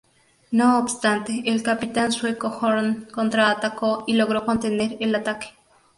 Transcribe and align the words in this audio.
No 0.49 0.79
obstante, 0.79 1.43
el 1.45 1.61
capitán 1.61 2.11
sueco 2.11 2.47
Horn 2.59 3.07
contraatacó 3.13 4.03
y 4.07 4.13
logró 4.15 4.43
contener 4.47 4.97
el 4.99 5.13
ataque. 5.13 5.49